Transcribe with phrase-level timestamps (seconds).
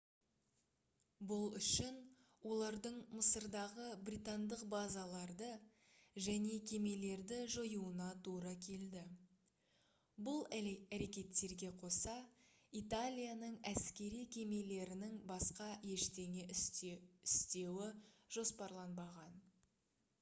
[1.31, 1.97] бұл үшін
[2.53, 5.49] олардың мысырдағы британдық базаларды
[6.29, 9.03] және кемелерді жоюына тура келді
[10.29, 12.17] бұл әрекеттерге қоса
[12.81, 15.69] италияның әскери кемелерінің басқа
[15.99, 17.93] ештеңе істеуі
[18.39, 19.41] жоспарланбаған